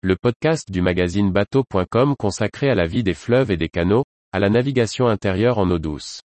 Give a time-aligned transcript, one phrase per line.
[0.00, 4.38] le podcast du magazine bateau.com consacré à la vie des fleuves et des canaux, à
[4.38, 6.20] la navigation intérieure en eau douce.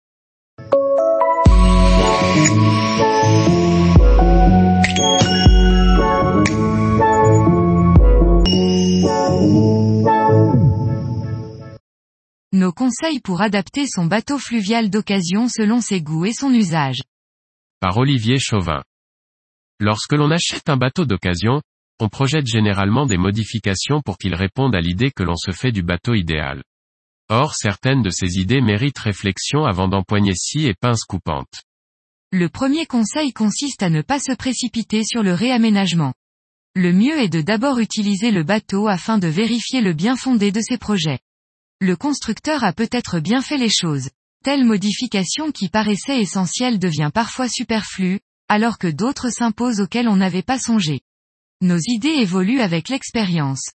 [12.51, 17.01] Nos conseils pour adapter son bateau fluvial d'occasion selon ses goûts et son usage.
[17.79, 18.83] Par Olivier Chauvin.
[19.79, 21.63] Lorsque l'on achète un bateau d'occasion,
[22.03, 25.83] on projette généralement des modifications pour qu'il réponde à l'idée que l'on se fait du
[25.83, 26.61] bateau idéal.
[27.29, 31.63] Or certaines de ces idées méritent réflexion avant d'empoigner scie et pince coupante.
[32.33, 36.13] Le premier conseil consiste à ne pas se précipiter sur le réaménagement.
[36.75, 40.59] Le mieux est de d'abord utiliser le bateau afin de vérifier le bien fondé de
[40.59, 41.19] ses projets.
[41.79, 44.09] Le constructeur a peut-être bien fait les choses.
[44.43, 50.43] Telle modification qui paraissait essentielle devient parfois superflue, alors que d'autres s'imposent auxquelles on n'avait
[50.43, 50.99] pas songé.
[51.63, 53.71] Nos idées évoluent avec l'expérience.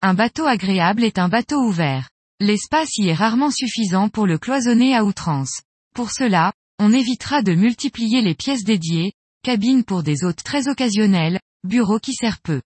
[0.00, 2.08] Un bateau agréable est un bateau ouvert.
[2.40, 5.60] L'espace y est rarement suffisant pour le cloisonner à outrance.
[5.94, 11.40] Pour cela, on évitera de multiplier les pièces dédiées, cabines pour des hôtes très occasionnels,
[11.62, 12.62] bureaux qui servent peu.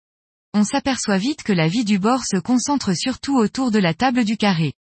[0.56, 4.26] On s'aperçoit vite que la vie du bord se concentre surtout autour de la table
[4.26, 4.74] du carré.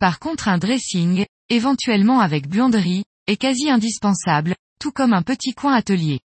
[0.00, 5.74] Par contre un dressing, éventuellement avec buanderie, est quasi indispensable, tout comme un petit coin
[5.74, 6.20] atelier.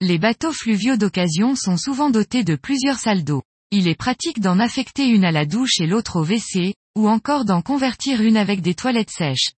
[0.00, 3.42] Les bateaux fluviaux d'occasion sont souvent dotés de plusieurs salles d'eau.
[3.72, 7.44] Il est pratique d'en affecter une à la douche et l'autre au WC, ou encore
[7.44, 9.50] d'en convertir une avec des toilettes sèches.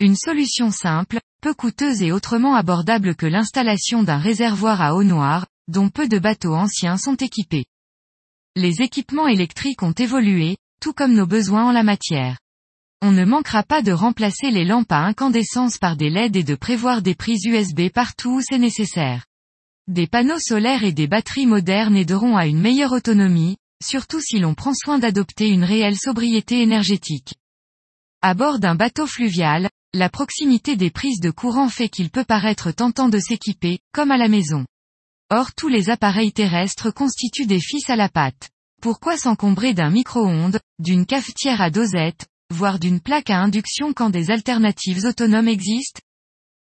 [0.00, 5.46] Une solution simple, peu coûteuse et autrement abordable que l'installation d'un réservoir à eau noire,
[5.68, 7.66] dont peu de bateaux anciens sont équipés.
[8.56, 12.38] Les équipements électriques ont évolué, tout comme nos besoins en la matière.
[13.02, 16.54] On ne manquera pas de remplacer les lampes à incandescence par des LED et de
[16.54, 19.26] prévoir des prises USB partout où c'est nécessaire.
[19.86, 24.54] Des panneaux solaires et des batteries modernes aideront à une meilleure autonomie, surtout si l'on
[24.54, 27.34] prend soin d'adopter une réelle sobriété énergétique.
[28.22, 32.70] À bord d'un bateau fluvial, la proximité des prises de courant fait qu'il peut paraître
[32.70, 34.64] tentant de s'équiper, comme à la maison.
[35.28, 38.48] Or tous les appareils terrestres constituent des fils à la patte.
[38.80, 44.30] Pourquoi s'encombrer d'un micro-ondes, d'une cafetière à dosette, voire d'une plaque à induction quand des
[44.30, 46.00] alternatives autonomes existent?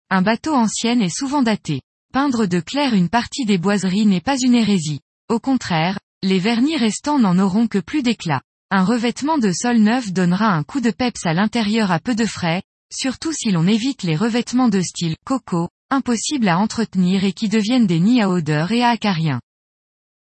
[0.09, 1.81] Un bateau ancien est souvent daté.
[2.15, 5.01] Peindre de clair une partie des boiseries n'est pas une hérésie.
[5.27, 8.41] Au contraire, les vernis restants n'en auront que plus d'éclat.
[8.71, 12.25] Un revêtement de sol neuf donnera un coup de peps à l'intérieur à peu de
[12.25, 17.49] frais, surtout si l'on évite les revêtements de style coco, impossibles à entretenir et qui
[17.49, 19.41] deviennent des nids à odeur et à acariens.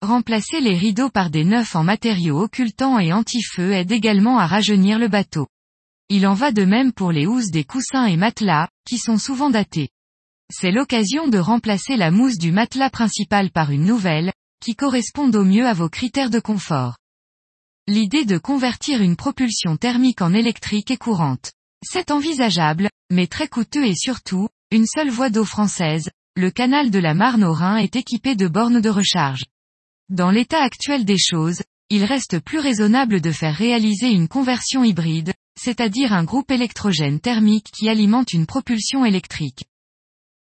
[0.02, 4.98] Remplacer les rideaux par des neufs en matériaux occultants et anti-feu aide également à rajeunir
[4.98, 5.46] le bateau.
[6.10, 9.48] Il en va de même pour les housses des coussins et matelas, qui sont souvent
[9.48, 9.88] datés.
[10.50, 14.32] C'est l'occasion de remplacer la mousse du matelas principal par une nouvelle,
[14.62, 16.96] qui corresponde au mieux à vos critères de confort.
[17.86, 21.52] L'idée de convertir une propulsion thermique en électrique est courante.
[21.84, 26.98] C'est envisageable, mais très coûteux et surtout, une seule voie d'eau française, le canal de
[26.98, 29.44] la Marne au Rhin est équipé de bornes de recharge.
[30.08, 35.32] Dans l'état actuel des choses, il reste plus raisonnable de faire réaliser une conversion hybride,
[35.60, 39.64] c'est-à-dire un groupe électrogène thermique qui alimente une propulsion électrique.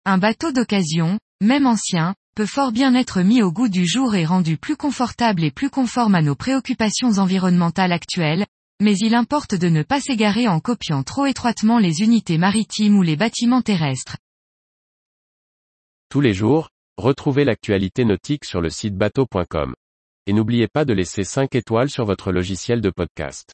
[0.07, 4.25] Un bateau d'occasion, même ancien, peut fort bien être mis au goût du jour et
[4.25, 8.47] rendu plus confortable et plus conforme à nos préoccupations environnementales actuelles,
[8.81, 13.03] mais il importe de ne pas s'égarer en copiant trop étroitement les unités maritimes ou
[13.03, 14.17] les bâtiments terrestres.
[16.09, 19.75] Tous les jours, retrouvez l'actualité nautique sur le site bateau.com.
[20.27, 23.53] Et n'oubliez pas de laisser 5 étoiles sur votre logiciel de podcast.